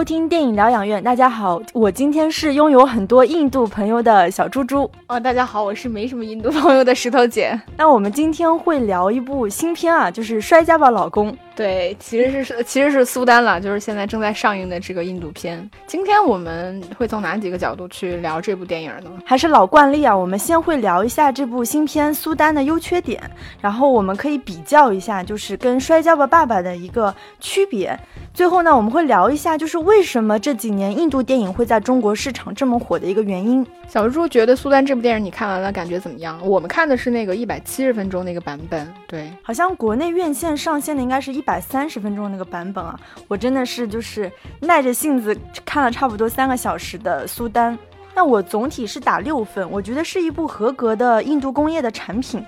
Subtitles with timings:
[0.00, 1.04] 收听电影疗养院。
[1.04, 4.90] 大家好，我今天是拥有很多印度朋友的小猪猪。
[5.08, 7.60] 哦，大家好，我是没什么印度朋友的石头姐。
[7.76, 11.30] 那我们今天会聊一部新片啊，就是《摔跤吧，老公》。
[11.60, 15.70] 对，其实是 其实是苏丹了，就是现在正在上映的这个印度片。
[15.86, 19.10] 今天我们会从哪几个角度去聊这部电影呢？
[19.26, 23.22] 还是老惯例啊，我们先会聊一下这部新片苏丹的优缺点，
[23.60, 27.94] 然后我们可以比较一下，就是跟《摔跤吧，爸爸》的一个区别。
[28.32, 33.66] 最后呢，我们会聊一下，就是为什么这几年印度电影会在中国市场这么火的一个原因。
[33.86, 36.40] 小猪觉得苏丹这部电影你看完了感觉怎么样？
[36.46, 42.98] 我们看的是那个一百七十分钟那个版本，对，好像国内院线上线的应该是一百百三十分钟那个版本啊。
[43.26, 47.76] 我真的是就是耐着性子看了差不多三个小时的苏丹。
[48.14, 52.44] 那我总体是打六分，我觉得是一部合格的印度工业的产品。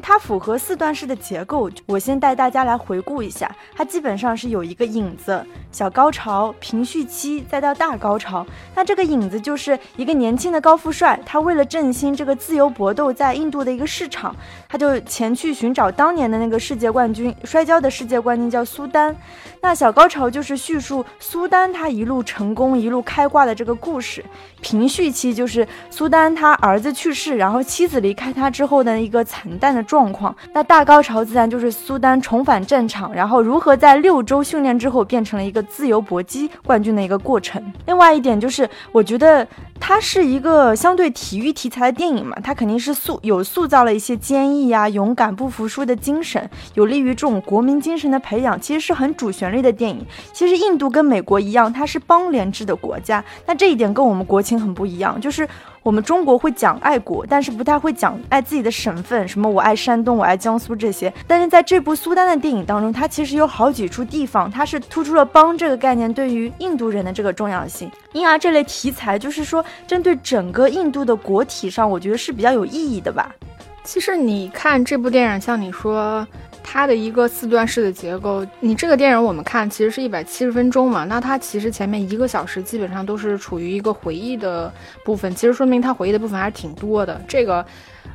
[0.00, 3.54] 它符合四段式的结构，我先带大家来回顾一下。
[3.74, 8.46] 它基本上是有一个影子，小高潮、平叙期，再到大高潮。
[8.74, 14.34] 那这个影子就是一个年轻的高富帅，他为了振兴这个自由搏斗在印度的一个市场，
[14.66, 19.14] 他就前去寻找当年的那个世界冠军，摔跤的世界冠军叫苏丹。
[19.60, 24.24] 那小高潮就是叙述苏丹他一路成功、一路开挂的这个故事。
[24.62, 29.81] 平叙期就是苏丹他儿子去世，然后妻子离开他之后的一个惨淡的。
[29.82, 37.62] 状况，那大高潮自然就是苏丹重返战场，然后如何在六周训练之后变成了一个自由搏击冠军的一个过程。
[37.86, 39.46] 另外一点就是，我觉得
[39.80, 48.60] 它是一个相对体育题材的电影嘛，它肯定是塑有塑造了一些坚毅呀、勇敢、不服输的精神，有利于这种国民精神的培养。
[48.60, 50.04] 其实是很主旋律的电影。
[50.32, 55.48] 其实印度跟美国一样，它是邦联制的国家，那这一点跟我们国情很不一样，就是。
[55.82, 61.12] 我们中国会讲爱国，但是不太会讲爱自己的省份，什么我爱山东，我爱江苏这些。
[61.26, 67.90] 但是在这部苏丹的电影当中，它其实有好几处地方，它是突出了邦这个概念对于印度人的这个重要性。
[68.12, 73.34] 因而这类题材就是说，针对整个印度的国体上，我觉得是比较有意义的吧。
[73.82, 76.24] 其实你看这部电影，像你说。
[76.62, 84.72] 它的一个四段式的结构，你这个电影我们看其实是一百七十分钟嘛，那它其实前面一个小时基本上都是处于一个回忆的
[85.04, 87.20] 部分，其实说明它回忆的部分还是挺多的。
[87.26, 87.64] 这个。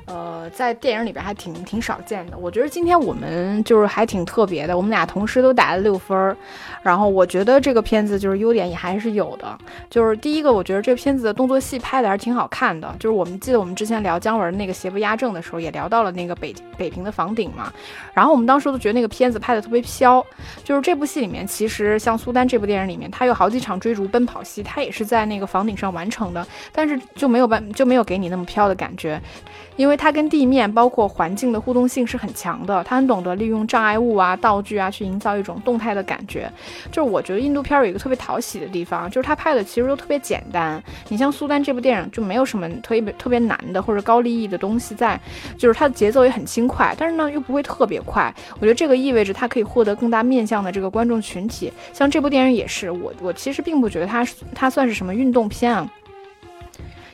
[0.08, 2.38] 呃，在电影里边还挺挺少见的。
[2.38, 6.36] 我觉得今天我们就是还挺特别的，我们俩同时都打了六分儿。
[6.82, 9.58] 然后我觉得这个片子就是优点也还是有的。
[9.90, 12.90] 就是第一个，我觉得这片子的动作戏拍的还是挺好看的。
[12.98, 17.72] 就是我们记得我们之前聊姜文那个邪不压正的时候，也聊到了那个北北平的房顶嘛。
[18.14, 20.26] 然后我们当时都觉得那个片子拍的特别飘。
[20.64, 29.22] 就是这部戏里面，其实像苏丹这部电影里面，他有好几场追逐奔跑戏，他也是在那个房顶上完成的，但是就没有办就没有给你那么飘的感觉。
[29.76, 36.50] 因为它跟地面包括环境的互动性是很强的，它很懂得利用障碍物啊、道具啊去营造一种动态的感觉。
[36.92, 40.82] 就是我觉得印度片有一个特别讨喜的地方，就是它拍的其实都特别简单。
[41.10, 45.20] 你像苏丹这部电影就没有什么特别特别难的或者高利益的东西在，
[45.58, 48.34] 就是它的节奏也很轻快，但是呢又不会特别快。
[48.56, 51.72] 我觉得这个意味着它可以获得更大面向的这个观众群体。
[51.94, 55.90] 像这部电影也是，我我其实并不觉得它它算是什么运动片啊。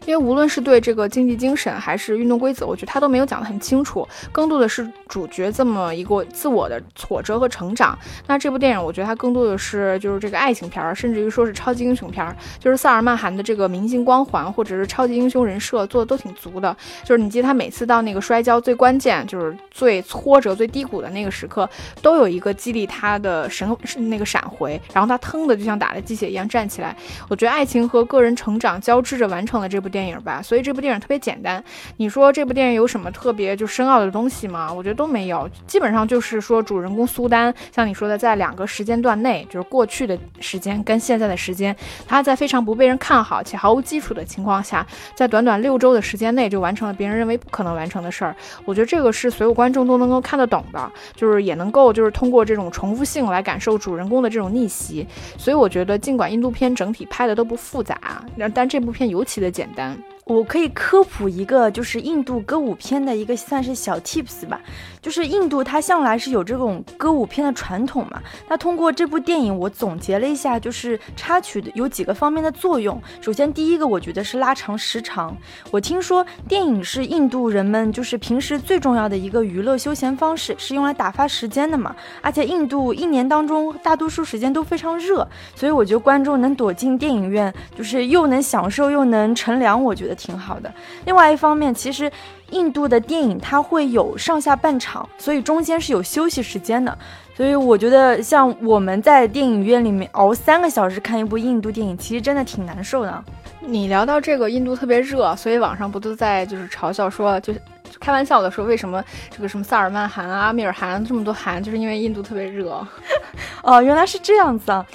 [0.05, 7.97] 因为无论是对这个竞技精神还是运动规则，我觉得他都没有讲得很清楚，更多的是主角这么一个自我的挫折和成长。
[8.27, 16.75] 那这部电影，我觉得它更多的是就是这个爱情片儿，甚至于说是超级英雄片儿，就是萨尔曼汗的这个明星光环或者是超级英雄人设做的都挺足的。
[17.05, 21.69] 就是你记得他每次到那个摔跤最关键，就是最挫折、最低谷的那个时刻，
[22.01, 23.65] 都有一个激励他的神
[24.09, 26.93] 那个闪回，然后他腾的就像打了鸡血一样站起来。
[27.29, 29.92] 我觉得爱情和个人成长交织着完成了这部。
[29.93, 31.63] 电影吧，所以这部电影特别简单。
[31.97, 34.73] 你说这部电影有什么特别就深奥的东西吗？
[34.73, 41.75] 我觉得都没有，基本上就是说主人公苏丹，像你说的，在两个时间段内，就是过去的时间跟现在的时间，
[42.07, 48.35] 他在非常不被人看好且毫无基础的情况下，在短短六周的时间内就完成了别人认为不可能完成的事儿。
[48.65, 55.05] 我觉得这个是所有观众都能够看得懂的，就是也能够就是通过这种重复性来感受主人公的这种逆袭。
[55.37, 58.23] 所以我觉得，尽管印度片整体拍的都不复杂，
[58.53, 59.82] 但这部片尤其的简单。
[59.83, 64.59] Manhattan 我可以科普一个，就是印度歌舞片的一个算是小 tips 吧。
[65.01, 68.21] 就是印度它向来是有这种歌舞片的传统嘛。
[68.47, 73.01] 那通过这部电影，我总结了一下，就是插曲的有几个方面的作用。
[73.19, 75.35] 首先，第一个我觉得是拉长时长。
[75.71, 81.93] 我听说电影是印度人们就是平时最重要的一个娱乐休闲方式，是用来打发时间的嘛。
[82.21, 90.12] 而且印度一年当中大多数时间都非常热，所以我觉得观众能躲进电影院，就是又能享受又能乘凉，我觉得。
[90.15, 90.71] 挺好的。
[91.05, 92.11] 另外一方面，其实。
[92.49, 96.95] 印度的电影它会有上下半场，所以中间是有休息时间的。
[97.35, 103.23] 所以我觉得像我们在电影院里面熬三个小时看一部印度电影，其实真的挺难受的。
[103.59, 107.51] 你聊到这个印度特别热，所以网上不都在就是嘲笑说，就
[107.99, 112.85] 开玩笑的说，为什么这个什么萨尔曼汗啊、阿米尔汗这么多汗，就是因为印度特别热。
[113.63, 114.85] 哦，原来是这样子啊。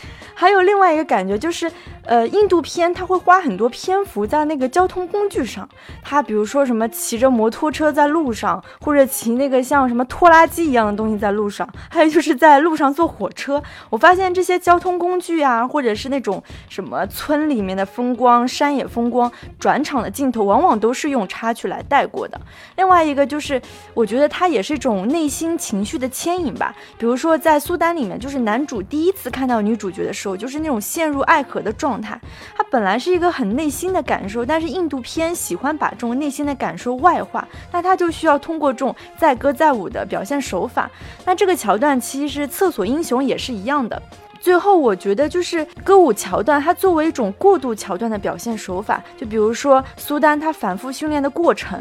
[0.41, 1.69] 还有另外一个感觉就是，
[2.05, 5.69] 呃，印度片它会花很多篇幅在那个交通工具上，
[6.01, 13.61] 它比如说什么骑着摩托车在路上，或者骑那个像什么拖拉机一样的东西在路上，还有就是在路上坐火车。
[13.91, 22.41] 我发现这些交通工具啊，或者是那种什么村里面的风光、山野风光，转场的镜头往往都是用插曲来带过的。
[22.77, 23.61] 另外一个就是，
[23.93, 26.73] 我觉得它也是一种内心情绪的牵引吧。
[26.97, 30.28] 比如说在苏丹里面，就是男主第一次看到女主角的时候。
[30.37, 32.21] 就是那种陷入爱河的状态，
[32.57, 40.91] 它本来是一个很内心的感受，但是印度片喜欢把这种内心的感受外化，那它就需要通过这种载歌载舞的表现手法。
[41.25, 44.01] 那这个桥段其实《厕所英雄》也是一样的。
[44.41, 49.03] 最后，我觉得就是歌舞桥段，它作为一种过渡桥段的表现手法。
[49.17, 51.79] 就比如说苏丹他反复训练的过程，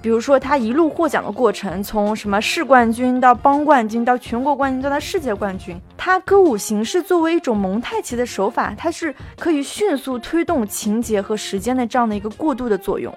[0.00, 13.12] 比如说他一路获奖的过程，从什么市冠军到邦冠军到全国冠军到他世界冠军，他歌舞形式作为一种蒙太奇的手法，它是可以迅速推动情节和时间的这样的一个过渡的作用。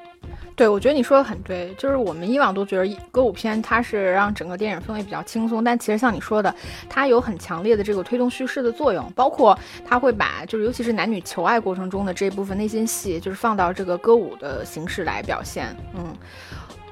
[0.56, 6.54] 对，我觉得你说的很对，就是我们以往都觉得歌舞片它是让整个电影氛围比较轻松，但其实像你说的，
[6.88, 16.14] 它有很强烈的这个推动叙事的作用，包括它会把就是尤其是男女求爱过程中的这部分内心戏，就是放到这个歌舞的形式来表现，嗯。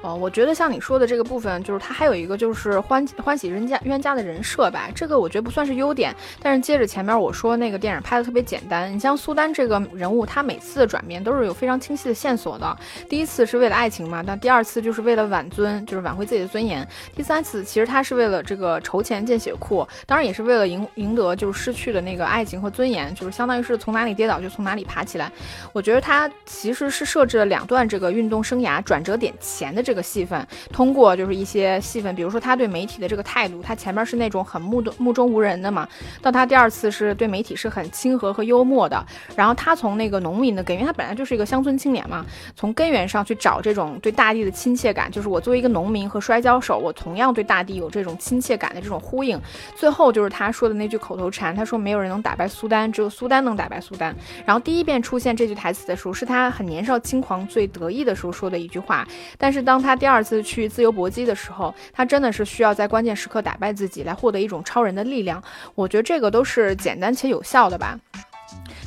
[0.02, 6.16] 哦，我觉得像你说的这个部分，就是它还有一个就是欢欢喜冤家冤家的人设吧，这个我觉得不算是优点。
[6.42, 12.74] 但是接着前面我说那个电影拍的特别简单，你像苏丹这个人物，他每次的转变都是有非常清晰的线索的。
[13.10, 16.86] 第一次是为了爱情嘛，但第二次就是为了挽尊，就是挽回自己的尊严。
[17.14, 25.30] 第三次其实他是为了这个筹钱建血库，当然也是为了赢赢得就是失去的那个爱情和尊严，就是相当于是从哪里跌倒就从哪里爬起来。
[25.74, 29.89] 我觉得他其实是设置了两段这个运动生涯转折点前的这。
[29.90, 35.88] 这个戏份通过就是一些戏份，比如说他对媒体的这个态度，他前面是那种很目目中无人的嘛，
[36.22, 39.04] 到他第二次是对媒体是很亲和和幽默的，
[39.34, 49.36] 然后他从那个农民的根源，他本来就是一个乡村青年嘛，从根源上去找这种对大地的亲切感，就是我作为一个农民和摔跤手，我同样对大地有这种亲切感的这种呼应。
[49.74, 54.14] 最后就是他说的那句口头禅，他说没有人能打败苏丹，只有苏丹能打败苏丹。
[54.46, 59.04] 然后第一遍出现这句台词的时候，是他很年少轻狂最得意的时候说的一句话，
[59.38, 65.42] 但是当他第二次去自由搏击的时候，他真的是需要在关键时刻打败自己，来获得一种超人的力量。
[65.74, 67.98] 我觉得这个都是简单且有效的吧。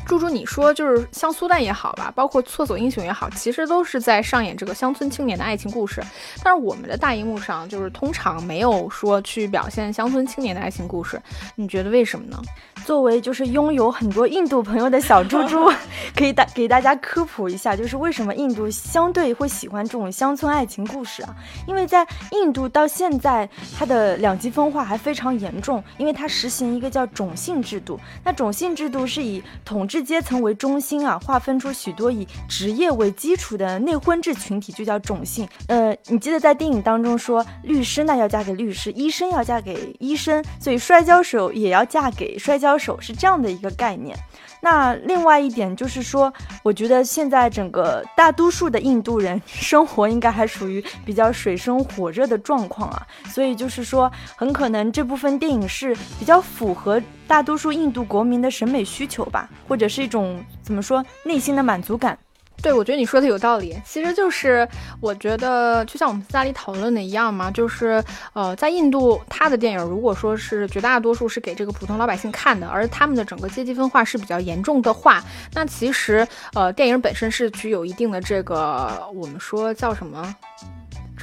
[0.06, 6.04] 猪猪，你说就是像苏丹也好吧，包括厕所英雄也好，其实都是在上演这个乡村青年的爱情故事。
[6.44, 11.22] 但是我们的大荧幕上，就是通常没有说去表现乡村青年的爱情故事。
[11.56, 12.40] 你觉得为什么呢？
[12.86, 15.72] 作为就是拥有很多印度朋友的小猪猪，
[16.16, 21.34] 可以大给大家科普一下，就是为什么印度相对会喜欢这种乡村爱情故事啊？
[21.66, 27.98] 因为在印度到现在，它的两极分化还非常严重，因为它实行一个叫种姓制度。
[28.24, 35.48] 那种姓制度是以统治阶层为中心啊，划分出许多以职业为基础的内婚制群体，就叫种姓。
[35.68, 44.18] 呃，你记得在电影当中说，律师呢要嫁给律师，医生要嫁给医生，所以摔跤手也要嫁给摔跤手，是这样的一个概念。
[44.64, 62.18] 那另外一点就是说，我觉得现在整个大多数的印度人 生活应该还属于比较水深火热的状况啊，所以就是说，很可能这部分电影是比较符合大多数印度国民的审美需求吧，或者是一种怎么说内心的满足感。
[62.64, 63.78] 对，我觉得你说的有道理。
[63.86, 64.66] 其实就是，
[65.02, 68.02] 我觉得就像我们私下里讨论的一样嘛，就是
[68.32, 75.22] 呃，在印度，他的电影如果说是绝大多数是给这个普通老百姓看的，而他们的整个阶级分化是比较严重的话，
[75.54, 80.34] 那其实呃，电影本身是具有一定的这个我们说叫什么？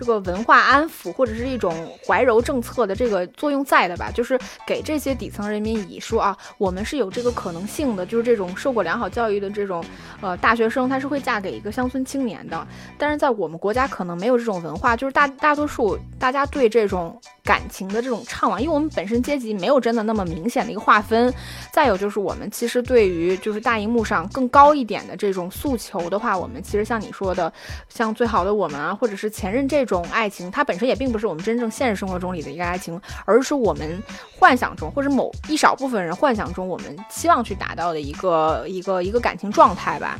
[0.00, 1.74] 这个文化安抚或者是一种
[2.06, 9.84] 怀柔政策的这个作用在的吧，就是给这些底层人民以说啊，我们是有这个可能性的，就是这种受过良好教育的这种
[10.22, 12.66] 呃大学生，他是会嫁给一个乡村青年的。
[12.96, 21.30] 但是在我们国家可能没有这种文化，就是大大多数大家对这种感情的这种怅惘，因为我们本身阶级没有真的那么明显的一个划分。
[21.70, 27.52] 再有就是我们其实对于就是大荧幕上更高一点的这种诉求的话，我们其实像你说的，
[27.90, 29.90] 像最好的我们啊，或者是前任这种。
[29.90, 34.00] 种爱情，它本身也并不是我们真正现实生活中里的一个爱情，而是我们
[34.38, 40.16] 幻想中或者某一少部分人幻想中我们期望去达到的一个一个一个感情状态吧。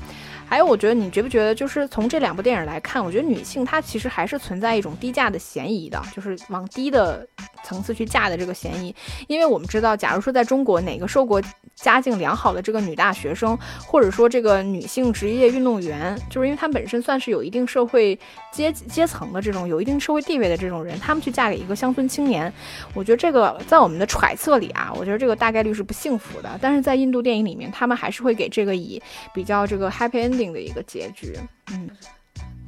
[0.51, 7.25] 还有，我觉得你觉不觉得，就是从这两部电影来看，我觉得女性她其实还是存在一种低价的嫌疑的，就是往低的
[7.63, 8.93] 层次去嫁的这个嫌疑。
[9.29, 11.41] 因为我们知道，假如说在中国哪个受过
[11.77, 18.19] 家境良好的这个女大学生，或者说这个女性职业运动员，就是因为她本身算是有一定社会
[18.53, 22.53] 阶阶层的这种有一定社会地位的这种人，她们去嫁给一个乡村青年，
[22.93, 26.59] 我觉得这个在我们的揣测里啊，我觉得这个大概率是不幸福的。
[26.61, 29.01] 但是在印度电影里面，他们还是会给这个以
[29.33, 31.39] 比较这个 happy ending 定的一个结局，
[31.71, 31.91] 嗯。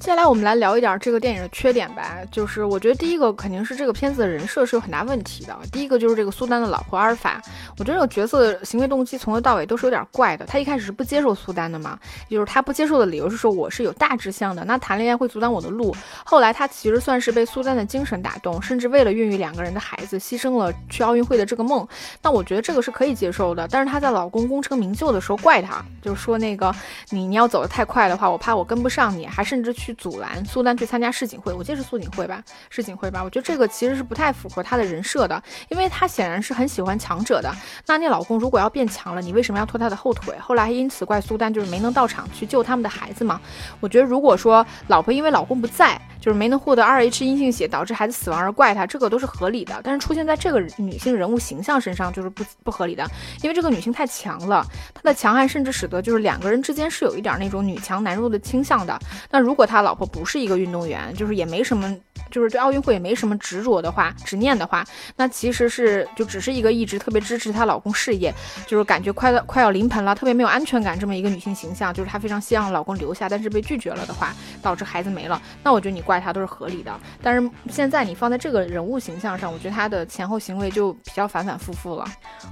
[0.03, 5.57] 接下来我们来聊一点这个电影的缺点吧，就是我觉得第一个肯定是这个片子的人设是有很大问题的。
[5.71, 7.41] 第一个就是这个苏丹的老婆阿尔法，
[7.79, 10.45] 我觉得这个角色的行为动机从头到尾都是有点怪的。
[10.45, 11.97] 他一开始是不接受苏丹的嘛，
[12.29, 15.95] 就是他不接受的理由是说我是有大志向的，那谈恋爱会阻挡我的路。
[16.25, 21.87] 后来他其实算是被苏丹的精神打动，甚至为了孕育两个人的孩子，牺牲了去奥运会的这个梦。
[22.21, 23.69] 那我觉得这个是可以接受的。
[23.71, 26.75] 但是她在老公功成名就的时候怪他，就是说那个
[27.11, 29.92] 你你要走得太快的话，我怕我跟不上你，还甚至去。
[29.95, 33.23] 阻拦苏丹去参加世锦会，我记得是苏锦会吧，世锦会吧。
[33.23, 37.53] 我觉得这个其实是不太符合他的人设的，因为他显然是很喜欢强者的。
[37.87, 40.37] 那你老公如果要变强了，你为什么要拖他的后腿？
[40.39, 43.41] 后来还因此怪苏丹，就是没能到场去救他们的孩子嘛。
[43.81, 49.81] 我觉得如果说老婆因为老公不在，就是没能获得 Rh 阴性血导致孩子死亡而怪他，这个都是合理的。
[49.83, 53.05] 但是出现在这个女性人物形象身上就是不不合理的，
[53.43, 58.97] 因为这个女性太强了，她的强悍甚至使得就是两个人之间是有一点那种女强男弱的倾向的。
[59.31, 61.95] 那如果她老婆不是一个运动员，就是也没什么，
[62.31, 64.85] 就是对奥运会也没什么执着的话、执念的话，
[65.17, 68.33] 那其实是就只是一个一直特别支持她老公事业，
[68.67, 76.93] 就是感觉快到快要临盆了，特别没有安全感这么一个女性形象，就是她非常希望老公留下，但是被拒绝了的话，导致孩子没了，那我觉得你怪她都是合理的。
[77.23, 82.05] 但是现在你放在这个人物形象上，我觉得她的前后行为就比较反反复复了。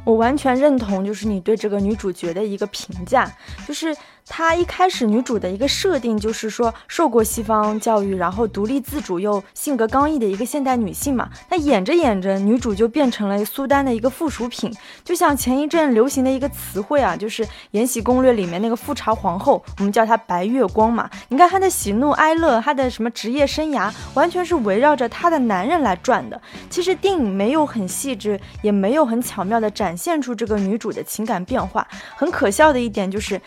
[0.04, 3.30] 我完全认同，就是你对这个女主角的一个评价，
[3.66, 3.96] 就是。
[4.30, 11.28] 她一开始女主的一个设定就是说受过西方教育，然后独立自主又性格刚毅的一个现代女性嘛。
[11.50, 14.72] 那演着演着，女主就变成了苏丹的一个附属品，
[15.04, 21.10] 就像前一阵流行的一个词汇啊，就是《延禧攻略》里面那个富察皇后，我们叫她白月光嘛。
[21.28, 26.40] 你看她的喜怒哀乐，她的什么职业生涯，完全是围绕着她的男人来转的。
[26.70, 31.84] 其实电影没有很细致，也没有很巧妙的展现出这个女主的情感变化。
[32.14, 33.40] 很可笑的一点就是。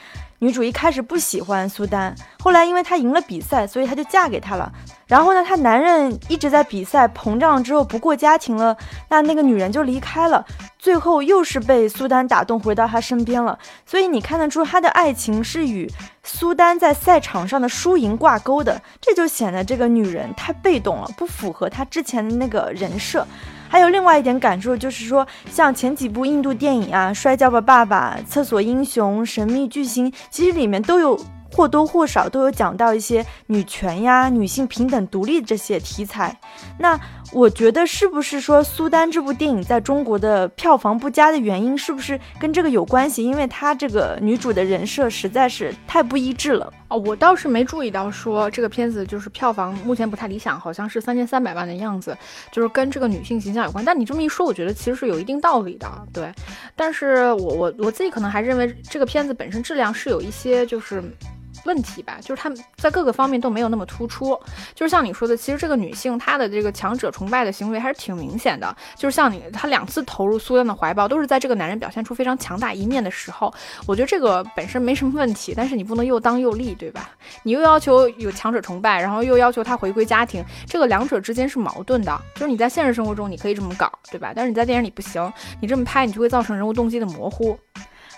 [0.44, 4.70] 女主一开始不喜欢苏丹，后来因为她赢了比赛，所以她就嫁给他了。
[5.08, 8.76] 然后呢，她男人一直在比赛膨胀之后不过家庭了，
[9.10, 10.46] 那那个女人就离开了。
[10.78, 13.58] 最后又是被苏丹打动，回到他身边了。
[13.86, 15.90] 所以你看得出她的爱情是与
[16.26, 23.26] 苏丹在赛场上的输赢挂钩的，这就显得这个女人太被动了，不符合她之前的那个人设。
[23.74, 31.20] 还有另外一点感受，就是说，像前几部印度电影啊，《摔跤吧，爸爸》《厕所英雄》《神秘巨星》，其实里面都有
[31.52, 36.40] 或多或少都有讲到一些女权呀、女性平等、独立这些题材。
[36.78, 37.00] 那
[37.32, 43.24] 我觉得是不是说苏丹这部电影在中国的票房不佳的原因，是不是跟这个有关系？
[43.24, 46.72] 因为她这个女主的人设实在是太不一致了。
[46.94, 52.16] 哦，我倒是没注意到说这个片子就是票房目前不太理想，好像是三千三百万的样子，
[52.52, 53.84] 就是跟这个女性形象有关。
[53.84, 56.32] 但你这么一说，我觉得其实是有一定道理的，对。
[56.76, 61.04] 但是我我我自己可能还认为这个片子本身质量是有一些就是。
[61.66, 64.40] 问题吧，就是他们在各个方面都没有那么突出。
[64.74, 68.76] 就是像你说的，其实这个女性她的这个强者崇拜的行为还是挺明显的。
[68.96, 73.54] 就是像你，她两次投入苏丹的怀抱，都是在这个男人表现出非常强大一面的时候。
[73.86, 77.10] 我觉得这个本身没什么问题，但是你不能又当又立，对吧？
[77.44, 82.22] 你又要求有强者崇拜，然后又要求他回归家庭，这个两者之间是矛盾的。
[82.36, 84.34] 就是你在现实生活中你可以这么搞，对吧？
[84.36, 87.58] 但是你在电影里不行，你这么拍，你就会造成人物动机的模糊。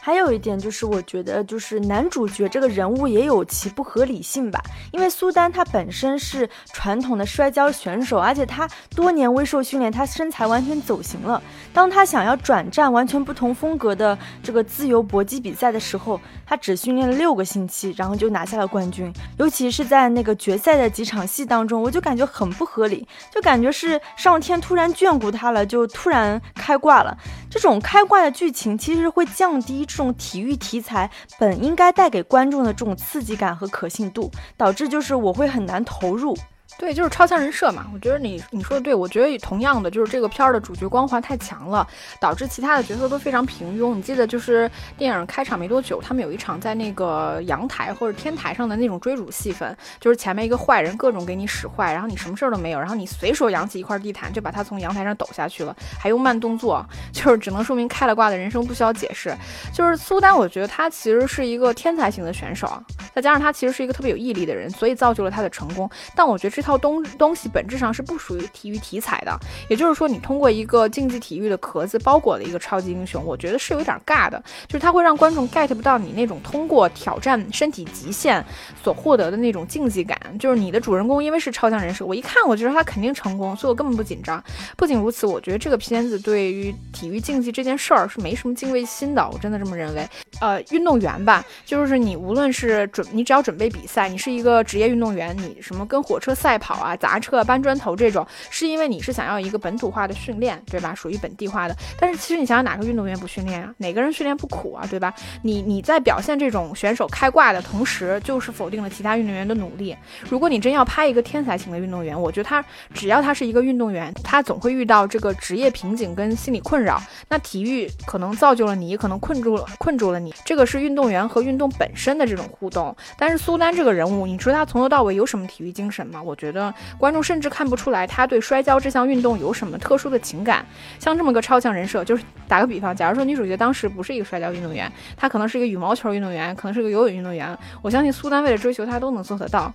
[0.05, 4.61] 还有一点就是，我觉得就是男主角这个人物也有其不合理性吧。
[4.91, 11.41] 因为苏丹他本身是传统的摔跤选手，而且他多年微受训练，他身材完全走形了。
[11.73, 19.11] 当他想要转战完全不同风格的这个自由搏击比赛的时候，他只训练了六个星期，然后就拿下了冠军。
[19.39, 27.17] 尤其是在那个决赛的几场戏当中，我就感觉很不合理，就感觉是上天突然眷顾他了，就突然开挂了。
[27.49, 29.83] 这种开挂的剧情其实会降低。
[29.95, 31.09] 这种体育题材
[31.39, 36.35] 本应该带给观众的这种刺激感和可信度，导致就是我会很难投入。
[36.77, 37.87] 对，就是超强人设嘛。
[37.93, 41.87] 我觉得你你说的对，我觉得同样的，就是这个片儿的主角光环太强了，
[42.19, 43.95] 导致其他的角色都非常平庸。
[43.95, 59.33] 你记得就是电影开场没多久，他们有一场在那个阳台或者天台上的那种追逐戏份，就是前面一个坏人各种给你使坏，然后你什么事儿都没有，然后你随手扬起一块地毯就把他从阳台上抖下去了，还用慢动作，就是只能说明开了挂的人生不需要解释。
[59.73, 62.67] 就是苏丹，我觉得他其实是一个天才型的选手，
[63.13, 65.89] 再加上他其实是一个特别有毅力的人，所以造就了他的成功。
[66.15, 78.43] 但我觉得这套东东西本质上是不属于体育题材的，也就是说，你通过一个竞技体育的壳子包裹了一个超级英雄，我觉得是有点尬的，就是它会让观众 get 不到你那种通过挑战身体极限
[78.83, 80.19] 所获得的那种竞技感。
[80.39, 84.43] 就是你的主人公因为是超强人设，我一看我觉得他肯定成功，所以我根本不紧张。
[84.75, 90.07] 不仅如此，我觉得这个片子对于体育竞技这件事儿是没什么敬畏心的，我真的这么认为。
[90.41, 100.93] 呃，运动员吧，就是你无论是准，你只要准备比赛，你是一个职业运动员，你什么跟火车赛跑啊、砸车、搬砖头这种，是因为你是想要一个本土化的训练，对吧？
[100.95, 101.75] 属于本地化的。
[101.99, 103.73] 但是其实你想想，哪个运动员不训练啊？
[103.77, 104.85] 哪个人训练不苦啊？
[104.89, 105.13] 对吧？
[105.43, 109.95] 你你在表现这种选手开挂的同时，就是否定了其他运动员的努力。
[110.29, 117.01] 如果你真要拍一个天才型的运动员，我觉得他只要他是一个运动员，他总会遇到这个职业瓶颈跟心理困扰。
[117.29, 120.33] 那体育可能造就了你，可能困住了困住了你。
[120.45, 122.95] 这个是运动员和运动本身的这种互动。
[123.17, 126.21] 但是苏丹这个人物，你说他从头到尾有什么体育精神吗？
[126.21, 130.63] 我觉觉得观众甚至看不出来他对摔跤这项运动有什么特殊的情感。
[130.99, 139.73] 像这么个超强人设，就是打个比方，假如说女主角当时不是一个摔跤运动员，她可能是一个羽毛球运动员，可能是个游泳运动员，我相信苏丹为了追求她都能做得到。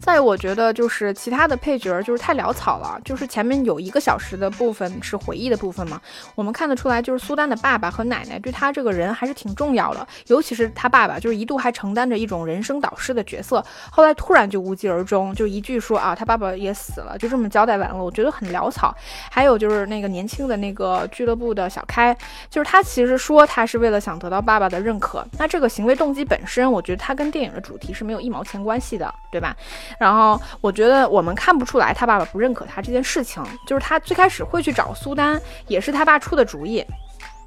[0.00, 3.00] 再，我觉得就是其他的配角就是太潦草了。
[3.04, 6.00] 就是前面有一个小时的部分是回忆的部分嘛，
[6.34, 10.06] 我们看得出来，就是苏丹的爸爸和奶奶对他这个人还是挺重要的。
[10.28, 17.96] 尤其是他爸爸，就是一度还承担着一种人生导师的角色，后来突然就无疾而终，就一句说啊，他爸爸也死了，就这么交代完了。
[17.96, 18.94] 我觉得很潦草。
[19.30, 22.16] 还有就是那个年轻的那个俱乐部的小开，
[22.48, 29.56] 就是他其实说他是为了想得到爸爸的认可，那这个行为动机本身，我觉得他跟电影的主题是没有一毛钱关系的，对吧？
[29.98, 36.84] 然后我觉得我们看不出来他爸爸不认可他这件事情，就是他最开始会去找苏丹，也是他爸出的主意。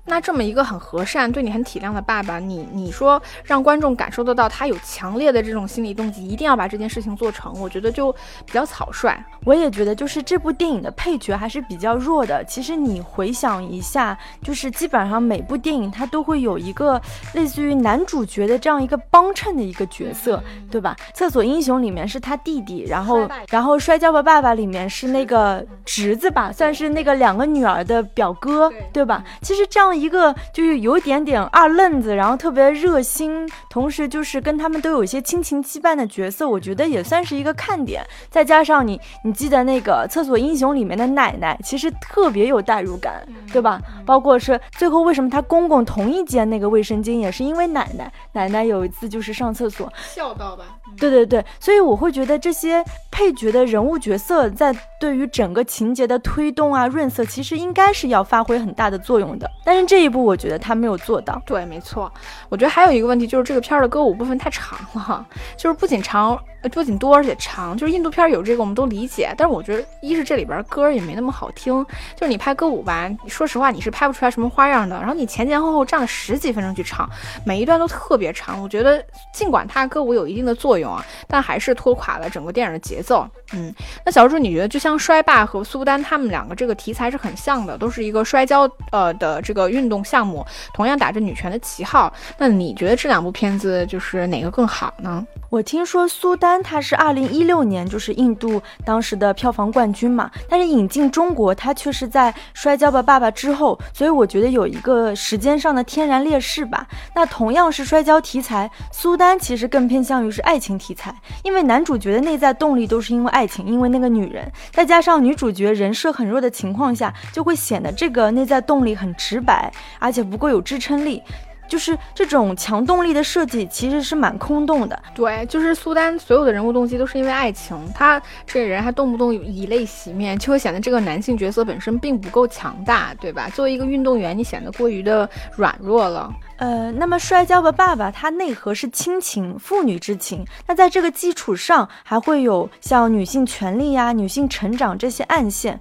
[0.09, 8.11] 那这么一个很和善、对你很体谅的爸爸，你你说让观众感受得到他有强烈的这种心理动机，一定要把这件事情做成，我觉得就
[8.45, 9.23] 比较草率。
[9.45, 12.43] 我也觉得，就是这部电影的配角还是比较弱的。
[12.45, 16.99] 其实你回想一下，就是基本上每部电影它都会有一个
[17.35, 20.95] 类似于男主角的这样一个帮衬的一个角色，对吧？
[21.13, 29.23] 厕所英雄里面是他弟弟，然后然后摔跤吧爸爸里面是那个侄子吧，算是那个两个女儿的表哥，对吧？
[29.43, 29.98] 其实这样。
[29.99, 38.01] 一个就是有点点二愣子，然后特别热心，同时就是跟他们都有一些亲情羁绊的角色，我觉得也算是一个看点。
[38.29, 43.81] 再加上你，你记得那个《厕所英雄》里面的奶奶，其实特别有代入感，对吧？
[44.05, 48.11] 包括是最后为什么他公公同一间那个卫生间，也是因为奶奶。
[48.31, 50.78] 奶奶有一次就是上厕所笑到吧？
[50.99, 59.49] 对对对，所以我会觉得这些配角的人物角色在对于整个情节的推动啊、润色，其实应该是要发挥很大的作用的。
[59.63, 61.41] 但是这一步，我觉得他没有做到。
[61.45, 62.11] 对，没错。
[62.49, 65.25] 我觉得还有一个问题就是这个片儿的歌舞部分太长了，
[65.57, 66.37] 就是不仅长。
[66.71, 74.97] 不仅多而且长，就是印度片有这个我们都理解，但是我觉得一是这里边歌也没那么好听，就是你拍歌舞吧，说实话你是拍不出来什么花样的。
[74.97, 77.09] 然后你前前后后站了十几分钟去唱，
[77.45, 83.27] 每一段都特别长，我觉得尽管它歌舞有一定的作用啊，但还是拖垮了整个电影的节奏。
[83.53, 83.73] 嗯，
[84.05, 92.13] 那小猪你觉得就像摔霸和苏丹他们两个这个题材是很像的，都是一个摔跤呃的这个运动项目，同样打着女权的旗号。
[92.37, 95.25] 那你觉得这两部片子就是哪个更好呢？
[95.49, 106.87] 我听说苏丹他是二零一六年就是印度当时的票房冠军嘛，但是引进中国他却是在《摔跤吧，爸爸》之后，所以我觉得有一个时间上的天然劣势吧。
[107.13, 121.21] 那同样是摔跤题材，苏丹其实更偏向于是爱情题材，因为男主角的内在动力都是因为爱情，因为那个女人，再加上女主角人设很弱的情况下，就会显得这个内在动力很直白，而且不够有支撑力。
[121.69, 125.01] 就是这种强动力的设计其实是蛮空洞的。
[125.15, 133.47] 对，就是苏丹所有的人物动机都是因为爱情，他这个人还动不动以泪洗面，就会显得这个男性角色本身并不够强大，对吧？
[133.53, 136.33] 作为一个运动员，你显得过于的软弱了。
[136.57, 140.43] 呃，那么摔跤吧爸爸，它内核是亲情、父女之情。
[140.67, 145.79] 那在这个基础上，还会有像女性权利呀、女性成长这些暗线。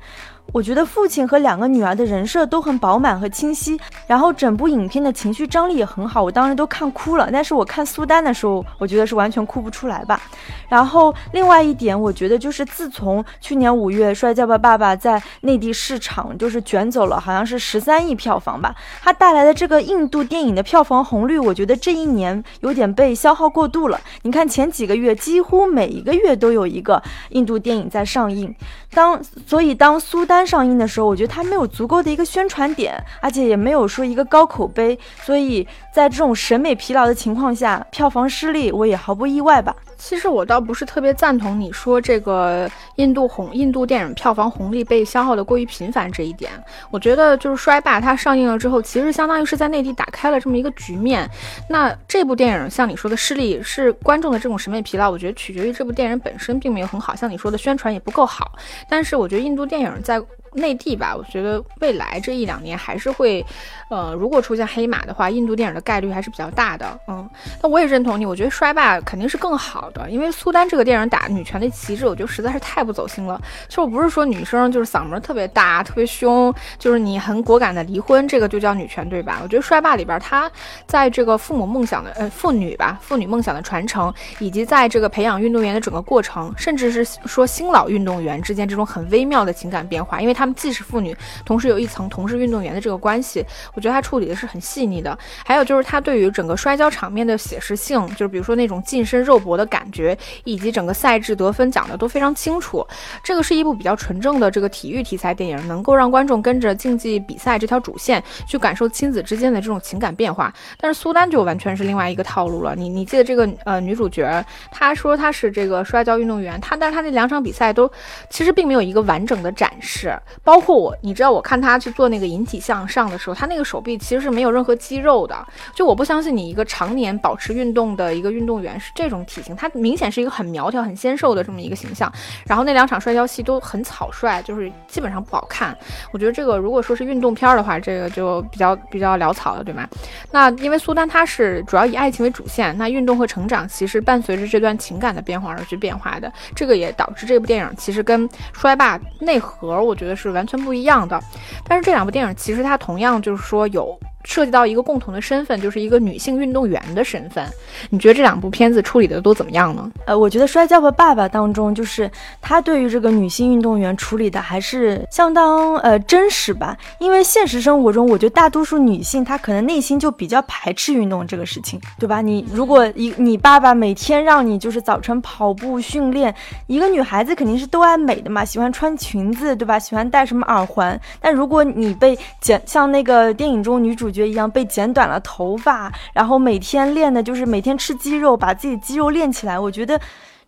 [0.52, 7.28] 我觉得父亲和两个女儿的人设都很饱满和清晰，然后整部影片的情绪张力也很好，我当时都看哭了。
[7.30, 10.20] 但是我看苏丹的时候，我觉得是完全哭不出来吧。
[10.68, 24.00] 然后另外一点，我觉得就是自从去年五月《摔跤吧，爸爸》在内地市场就是卷走了，好像是十三亿票房吧，它带来的这个印度电影的票房红利，我觉得这一年有点被消耗过度了。
[24.22, 28.54] 你看前几个月，几乎每一个月都有一个印度电影在上映。
[28.94, 39.74] 当所以当苏丹上映的时候，我觉得它没有足够的一个宣传点，而且也没有说一个高口碑，所以在这种审美疲劳的情况下，票房失利我也毫不意外吧。
[40.00, 46.52] 其实我倒不是特别赞同你说这个印度红印度电影票房红利被消耗的过于频繁这一点。
[46.88, 51.28] 我觉得就是《衰霸》它上映了之后，其实相当于是在内地打开了这么一个局面。
[51.68, 58.52] 那这部电影像你说的失利是观众的这种审美疲劳，我觉得取决于这部电影本身并没有很好，像你说的宣传也不够好。
[58.88, 60.22] 但是我觉得印度电影在。
[60.54, 63.44] 内地吧，我觉得未来这一两年还是会，
[63.90, 66.98] 呃，如果出现黑马的话，印度电影的概率还是比较大的。
[67.06, 67.28] 嗯，
[67.62, 73.40] 那我也认同你，我觉得衰霸肯定是更好的，因为苏丹这个电影打女权的旗帜，我觉得实在是太不走心了。
[73.68, 79.40] 其实我不是说女生就是嗓门特别大、特别凶，就是你很果敢的离婚，这个就叫女权，对吧？
[79.42, 80.50] 我觉得衰霸里边，它
[80.86, 95.18] 在这个父母梦想的呃妇女吧，妇女梦想的传承，以及在这个培养运动员的整个过程，甚至是说新老运动员之间这种很微妙的情感变化，因为他们既是妇女，同时有一层同是运动员的这个关系，我觉得他处理的是很细腻的。
[95.44, 102.86] 还有就是他对于整个摔跤场面的写实性，就是比如说那种近身肉搏的感觉，以及整个赛制得分讲的都非常清楚。
[103.24, 110.54] 这个是一部比较纯正的这个体育题材电影，能够让观众跟着竞技比赛这条主线去感受亲子之间的这种情感变化。
[110.78, 112.76] 但是苏丹就完全是另外一个套路了。
[112.76, 117.90] 你你记得这个呃女主角，她说她是这个摔跤运动员，她但是她那两场比赛都
[118.30, 120.78] 其实并没有一个完整的展示，包括。
[120.78, 125.34] 我你知道，我看他去做那个引体向上的时候，他那个手臂其实是没有任何肌肉的。
[125.74, 132.12] 就我不相信你一个常年保持运动的一个运动员是这种体型，他明显是一个很苗条、很纤瘦的这么一个形象。
[132.46, 135.76] 然后那两场摔跤戏都很草率，就是基本上不好看。
[136.12, 139.88] 我觉得这个如果说是运动片的话，这个就比较比较潦草了，对吗？
[140.30, 146.32] 那因为苏丹他是主要以爱情为主线，那运动和成长其实伴随着这段情感的变化而去变化的。
[146.54, 150.58] 这个也导致这部电影其实跟摔霸内核，我觉得是完全。
[150.58, 151.22] 不一样的，
[151.64, 153.96] 但是这两部电影其实它同样就是说有。
[154.24, 157.44] 涉及到一个共同的身份，就是一个女性运动员的身份。
[157.90, 159.90] 你觉得这两部片子处理的都怎么样呢？
[160.06, 162.10] 呃，我觉得《摔跤吧，爸爸》当中，就是
[162.42, 166.76] 他对于这个女性运动员处理的还是相当呃真实吧。
[166.98, 172.20] 因为现实生活中，我觉得大多数女性她可能内心就比较排斥运动这个事情，对吧？
[172.20, 176.34] 你如果一你爸爸每天让你就是早晨跑步训练，
[176.66, 179.78] 一个女孩子肯定是都爱美的嘛，喜欢穿裙子，对吧？
[179.78, 181.00] 喜欢戴什么耳环。
[181.20, 184.07] 但如果你被剪，像那个电影中女主。
[184.08, 189.58] 主角一样被剪短了头发，然后每天练的就是每天吃鸡肉，把自己肌肉练起来。
[189.58, 190.00] 我觉得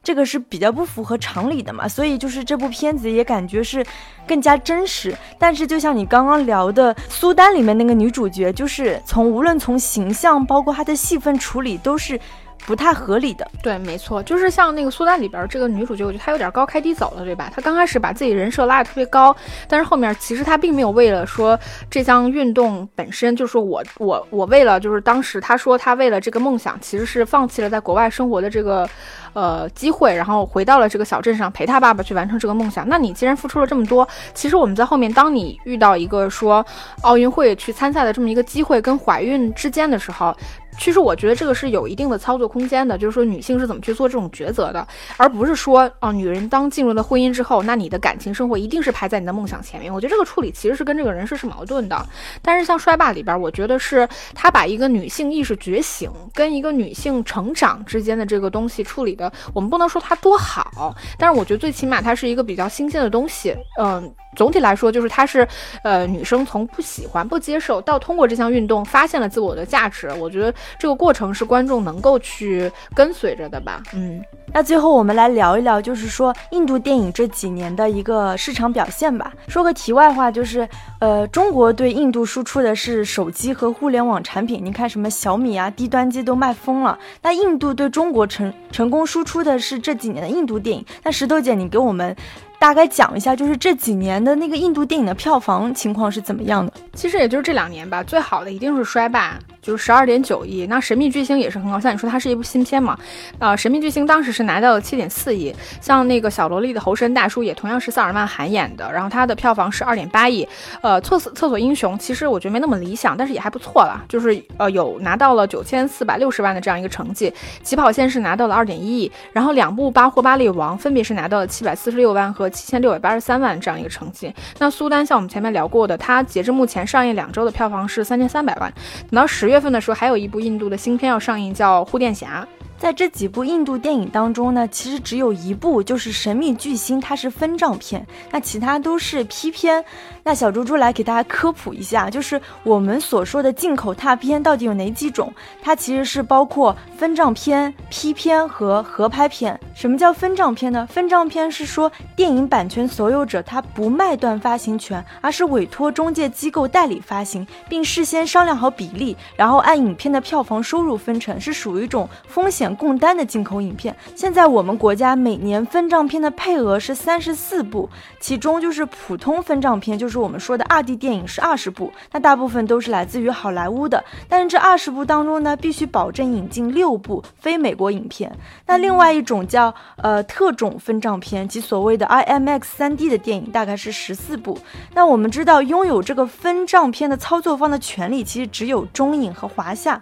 [0.02, 3.84] 这个是比较不符合常理的嘛，所以就是这部片子也感觉是
[4.26, 5.14] 更加真实。
[5.38, 12.18] 但是就像你刚刚聊的苏丹里面那个女主角，就是从无论从形象，包括她的戏份处理，都是。
[12.66, 17.50] 不太合理的，对，没错，就是像那个苏丹里边这个女主角，我觉得她有点高开低走了，对吧？
[17.52, 19.34] 她刚开始把自己人设拉得特别高，
[19.66, 21.58] 但是后面其实她并没有为了说
[21.90, 28.88] 这项运动本身，就是我我我为了就是当时她说她为了这个梦想，其实是放弃了在国外生活的这个
[29.32, 32.88] 呃机会，然后回到了这个小镇上陪她爸爸去完成这个梦想。
[32.88, 36.64] 那你既然付出了这么多，其实我们在后面，当你遇到一个说
[37.02, 40.36] 奥运会去参赛的这么一个机会跟怀孕之间的时候。
[40.78, 49.92] 其实我觉得这个是有一定的操作空间的，就是说女性是怎么去做这种抉择的，而不是说哦，女人当进入了婚姻之后，那你的感情生活一定是排在你的梦想前面。
[49.92, 52.06] 我觉得这个处理其实是跟这个人设是矛盾的。
[52.40, 63.54] 但是像《衰霸》里边，我觉得是他把一个女性意识觉醒跟一个女性成长之间的这个东西处理的，我们不能说它多好，但是我觉得最起码它是一个比较新鲜的东西。
[63.80, 64.12] 嗯。
[64.36, 65.44] 总体来说，就是它是，
[65.82, 70.08] 呃，女生从不喜欢、不接受到通过这项运动发现了自我的价值。
[70.20, 73.82] 我觉得这个过程是观众能够去跟随着的吧。
[73.94, 79.32] 嗯，那最后我们来聊一聊，就是说印度电影这几年的一个市场表现吧。
[79.48, 80.68] 说个题外话，就是，
[81.00, 84.60] 呃，中国对印度输出的是手机和互联网产品。
[84.64, 86.98] 你看什么小米啊，低端机都卖疯了。
[87.22, 90.84] 那印度对中国成成功输出的是这几年的印度电影。
[91.02, 92.16] 那石头姐，你给我们。
[92.60, 96.70] 大概讲一下，就是这几年的那个印度电影的票房情况是怎么样的？
[96.92, 99.38] 其实也就是这两年吧，最好的一定是衰霸。
[99.62, 102.98] 就是十二点九亿，那《神秘巨星》也是很高，像你说它是一部新片嘛，
[103.38, 110.46] 呃，《神秘巨星》当时是拿到了七点四亿，像那个小萝莉的猴神大叔也同样是萨尔曼汗演的，然后它的票房是二点八亿，
[110.82, 128.72] 呃，厕所厕所英雄其实我觉得没那么理想，但是也还不错啦，就是呃有拿到了九千四百六十万的这样一个成绩，起跑线是拿到了二点一亿，然后两部《巴霍巴利王》分别是拿到了七百四十六万和七千六百八十三万这样一个成绩，那苏丹像我们前面聊过的，它截至目前上映两周的票房是三千三百万，
[129.10, 132.46] 等到十月份的时候还有一部印度的新片要上映，叫《护垫侠》。
[132.80, 139.84] 在这几部印度电影当中呢，其实只有一部就是《神秘巨星》，它是分账片，那其他都是批片。
[140.22, 145.30] 那小猪猪来给大家科普一下，就是我们所说的进口踏片到底有哪几种？
[145.60, 149.60] 它其实是包括分账片、批片和合拍片。
[149.74, 150.86] 什么叫分账片呢？
[150.90, 162.69] 分账片是说电影版权所有者他不卖断发行权，而是委托中介机构代理发行，并事先商量好比例，然后按影片的票房收入分成，是属于一种风险。
[162.76, 174.02] 共单的进口影片，现在我们国家每年分账片的配额是三十四部，其中就是普通分账片，就是我们说的二 D 电影是二十部，那大部分都是来自于好莱坞的。
[174.28, 178.30] 但是这二十部当中呢，必须保证引进六部非美国影片。
[178.66, 184.58] 那另外一种叫呃特种分账片，即所谓的 IMX 三 D 的电影，大概是十四部。
[184.94, 190.00] 那我们知道，拥有这个分账片的操作方的权利，其实只有中影和华夏。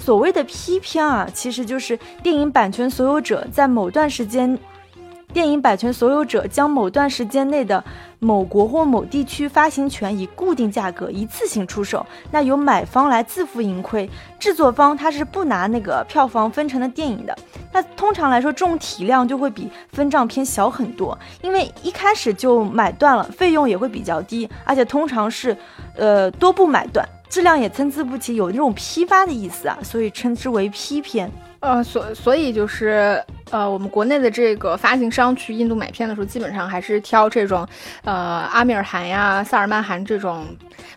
[0.00, 4.58] 所谓的批片啊，其实就是电影版权所有者在某段时间，
[5.32, 7.84] 电影版权所有者将某段时间内的
[8.18, 14.08] 某国或某地区发行权以固定价格一次性出售，那由买方来自负盈亏，
[14.38, 17.36] 制作方他是不拿那个票房分成的电影的。
[17.70, 25.56] 那通常来说，这种体量就会比分账片小很多，因为一开始就买断了，费用也会比较低，而且通常是，
[25.94, 27.06] 呃，多部买断。
[27.30, 31.30] 质量也参差不齐，有那种批发的意思啊，所以称之为批片。
[31.60, 33.24] 呃，所所以就是。
[33.50, 37.66] 呃，我们国内的这个发行商去印度买片的时候，基本上还是挑这种，
[38.04, 38.12] 呃，
[38.52, 40.46] 阿米尔汗呀、萨尔曼汗这种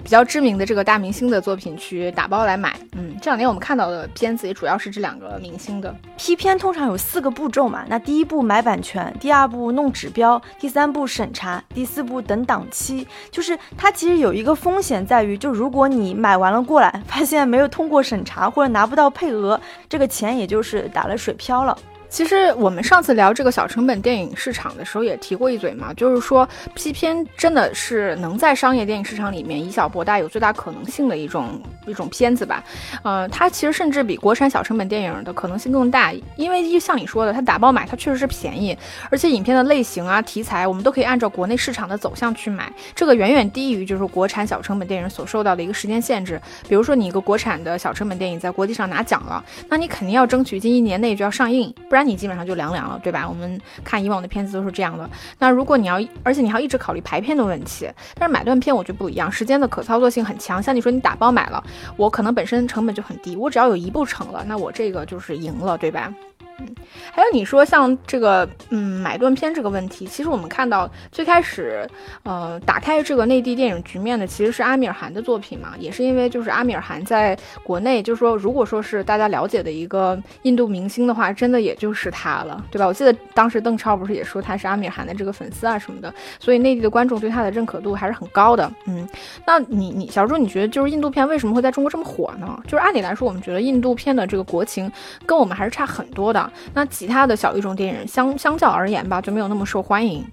[0.04, 2.76] 比较知名的这个大明星的作品去打包来买。
[2.94, 5.94] 嗯，这两年我们看到的片子也主要是这两个明星的。
[6.18, 13.08] 批片通常有四个步骤嘛，那第一步买版权，第二步弄指标，第三步审查，第四步等档期。
[13.32, 21.76] 就是它其实有一个风险在于，就如果你买完了过来，发现没有通过审查或者拿不到配额，这个钱也就是打了水漂了。
[22.14, 32.64] 其实我们上次聊这个小成本电影市场的时候也提过一嘴嘛，就是说批片真的是能在商业电影市场里面以小博大，有最大可能性的一种一种片子吧。
[33.02, 38.78] 呃，它其实甚至比国产小成本电影的可能性更大，因为就像你说的，它打包买它确实是便宜，
[39.10, 46.40] 而且影片的类型啊、题材我们都可以按照国内市场的走向去买，这个远远低于就是国产小成本电影所受到的一个时间限制。
[46.70, 52.03] 比如说你一个国产的小成本电影在国际上拿奖了，那你肯定要争取近一年内就要上映，不然。
[52.04, 53.28] 你基本上就凉凉了，对吧？
[53.28, 55.10] 我们看以往的片子都是这样的。
[55.40, 57.90] 那如果你要，而且你还要一直考虑排片的问题。
[58.16, 60.62] 但是买断片我就不一样，时间的可操作性很强。
[60.62, 61.64] 像你说你打包买了，
[61.98, 66.14] 我可能本身成本就很低，我只要有一部成了，那我这个就是赢了，对吧？
[66.60, 66.76] 嗯，
[67.12, 71.88] 还有你说像这个，嗯，买断片这个问题，其实我们看到最开始，
[72.24, 82.86] 呃，打开这个内地电影局面的其实是阿米尔汗的作品嘛，也是因为就是阿米尔汗在国内，就是说如果说是大家了解的一个印度明星的话，真的也就是他了，对吧？
[82.86, 88.72] 我记得当时邓超不是也说他是阿米尔汗的这个粉丝啊什么的，所以内地的观众对他的认可度还是很高的。
[88.86, 89.08] 嗯，
[89.46, 92.62] 那你你小朱，你觉得就是印度片为什么会在中国这么火呢？
[92.66, 94.92] 就是按理来说，我们觉得印度片的这个国情
[95.26, 96.43] 跟我们还是差很多的。
[96.74, 100.26] 那其他的小语种电影相相较而言吧，就没有那么受欢迎。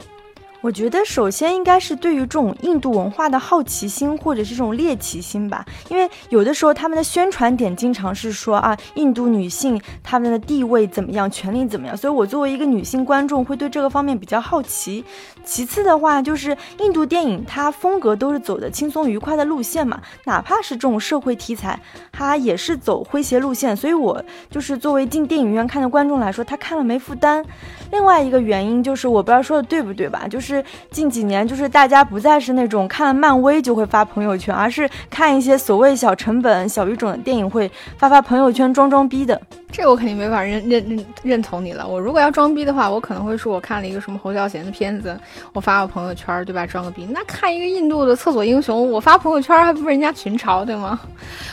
[0.62, 15.02] 我觉得首先应该是对于这种印度文化的好奇心或者是这种猎奇心吧，因为有的时候他们的宣传点经常是说啊，印度女性她们的地位怎么样，权利怎么样，所以我作为一个女性观众会对这个方面比较好奇。
[15.42, 21.80] 其次的话就是印度电影它风格都是走的轻松愉快的路线嘛，哪怕是这种社会题材，
[22.12, 27.42] 它也是走诙谐路线，所以我就是作为进电影院看的观众来说，他看了没负担。
[27.90, 30.49] 另外一个原因就是我不知道说的对不对吧，就是。
[30.50, 39.40] 是近几年，就是大家不再是那种看了漫威就会发朋友圈，而是看一些所谓小成本、小语种的电影会发发朋友圈装装逼的。
[39.72, 41.86] 这我肯定没法认认认认同你了。
[41.86, 45.18] 我如果要装逼的话，我可能会说我看了一个什么侯孝贤的片子，
[45.52, 46.66] 我发我朋友圈，对吧？
[46.66, 47.06] 装个逼。
[47.10, 51.00] 那看一个印度的厕所英雄，我发朋友圈还不被人家群嘲，对吗？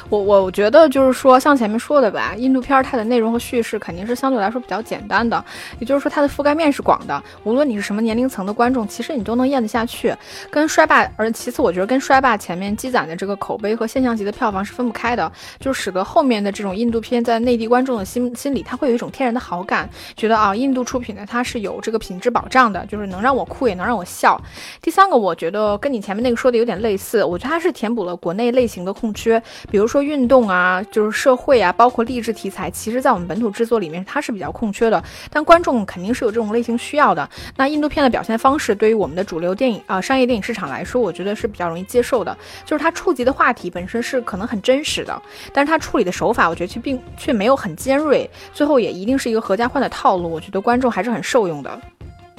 [0.10, 5.44] 我我觉得就是说，像前面说的吧，印度片它的内容和叙事肯定是相对来说比较简单的，
[5.80, 10.14] 也就是说它的覆盖面是广的，无论你是什么年龄层的观众，其实你都能咽得下去。
[10.50, 24.42] 跟衰霸，而其次我觉得跟衰霸前面积攒的这个口碑和现象级的票房是分不开的，就使得后面的这种印度片在内地观众的心心里，他会有一种天然的好感，觉得啊，印度出品的它是有这个品质保障的，就是能让我哭也能让我笑。
[24.82, 29.40] 第三个，我觉得跟你前面那个说的有点类似，我觉得它是填补了国内类型的空缺，
[29.70, 29.98] 比如说。
[30.08, 35.04] 运动啊，就是社会啊，包括励志题材，其实，在我们本土制作里面，它是比较空缺的。
[35.30, 37.30] 但观众肯定是有这种类型需要的。
[37.58, 42.38] 那印度片的表现方式，对于我们的主流电影啊，商业电影市场来说，我觉得是比较容易接受的。
[42.64, 48.30] 就是它触及的话题本身是可能很真实的，但是它处理的手法，我觉得却并却没有很尖锐。
[48.54, 51.82] 最后也一定是一个合家欢的套路，我觉得观众还是很受用的。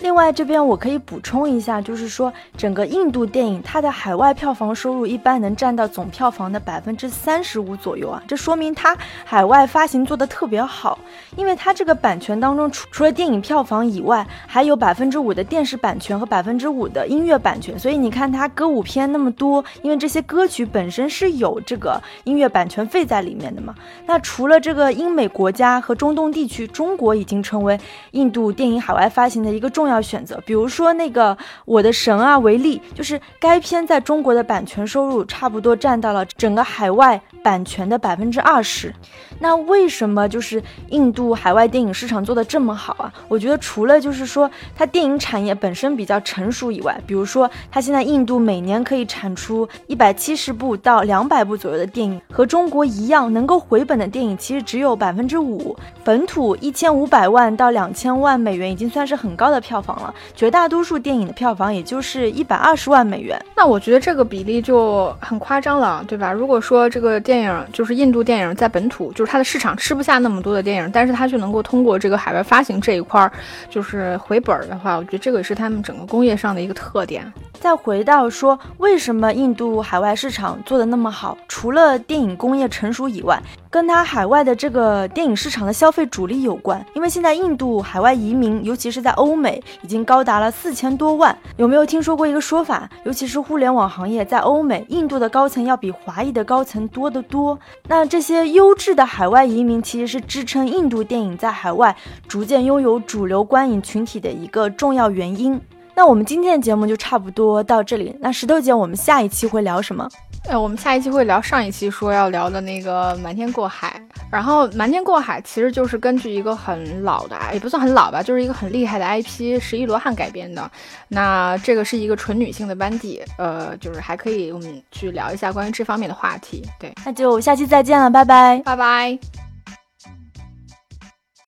[0.00, 10.96] 另外，这边我可以补充一下，就是说，整个印度电影它的海外票房收入一般能占到总票房的百分之三十五左右啊，这说明它海外发行做的特别好。
[11.36, 17.76] 因为它这个版权当中，除除了电影票房以外，还有百分之五的电视版权和百分之五的音乐版权。
[17.76, 23.74] 所以你看它歌舞片那么多，因为这些歌曲本身是有这个音乐版权费在里面的嘛。
[24.06, 27.76] 那除了这个英美国家和中东地区，中国已经成为
[28.12, 29.87] 印度电影海外发行的一个重。
[29.88, 38.94] 要选择，比如说那个《我的神啊》为例，就是该片在中国的版权收入差不多占到了整个海外版权的百分之二十。
[39.40, 43.12] 那为什么就是印度海外电影市场做的这么好啊？
[43.28, 55.76] 我觉得除了就是说它电影产业本身比较成熟以外，比如说它现在印度每年可以产出一百七十部到两百部左右的电影，和中国一样能够回本的电影其实只有百分之五。
[56.02, 63.40] 本土一千五百万到两千万美元已经算是很高的票房了，绝大多数电影的票房也就是一百二十万美元。
[63.54, 66.32] 那我觉得这个比例就很夸张了，对吧？
[66.32, 69.27] 如果说这个电影就是印度电影在本土就是。
[69.28, 73.30] 它的市场吃不下那么多的电影，但是它却能够通过这个海外发行这一块儿，
[73.68, 77.30] 就是回本儿的话，我觉得这个也是他们整个工业上的一个特点。
[77.60, 81.36] 再回到说，为什么印度海外市场做的那么好？
[81.48, 86.82] 除了电影工业成熟以外，跟它海外的这个电影市场的消费主力有关。
[86.94, 91.36] 因为现在印度海外移民，尤其是在欧美，已经高达了四千多万。
[91.56, 92.88] 有没有听说过一个说法？
[93.04, 97.58] 尤其是互联网行业，在欧美，印度的高层要比华裔的高层多得多。
[97.88, 101.96] 那这些优质的海外移民，其实是支撑印度电影在海外
[102.28, 105.60] 逐渐拥有主流观影群体的一个重要原因。
[105.96, 108.14] 那我们今天的节目就差不多到这里。
[108.20, 110.08] 那石头姐，我们下一期会聊什么？
[110.46, 114.00] 哎，我们下一期会聊上一期说要聊的那个《瞒天过海》。
[114.30, 120.70] 然后《瞒天过海》其实就是根据一个很老的，也不算很老吧，就是一个很厉害的 IP《十一罗汉》改编的。
[121.08, 126.62] 那这个是一个纯女性的班底，呃，就是还可以我们去聊一下关于这方面的话题。
[126.78, 129.47] 对，那就下期再见了，拜拜，拜拜。